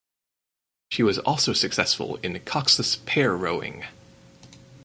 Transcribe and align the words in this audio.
She 0.89 1.03
was 1.03 1.19
also 1.19 1.53
successful 1.53 2.15
in 2.23 2.33
coxless 2.39 3.05
pair 3.05 3.37
rowing. 3.37 3.83